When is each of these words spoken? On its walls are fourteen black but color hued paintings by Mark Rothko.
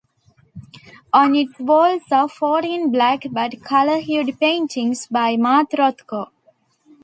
On 1.13 1.35
its 1.35 1.59
walls 1.59 2.01
are 2.11 2.27
fourteen 2.27 2.91
black 2.91 3.25
but 3.31 3.61
color 3.63 3.97
hued 3.99 4.39
paintings 4.39 5.05
by 5.05 5.37
Mark 5.37 5.69
Rothko. 5.73 6.31